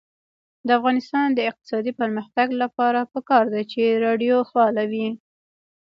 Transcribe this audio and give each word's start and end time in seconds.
د 0.67 0.69
افغانستان 0.79 1.27
د 1.33 1.39
اقتصادي 1.49 1.91
پرمختګ 2.01 2.47
لپاره 2.61 3.09
پکار 3.13 3.45
ده 3.53 3.61
چې 3.71 3.83
راډیو 4.05 4.37
فعاله 4.51 4.83
وي. 4.91 5.07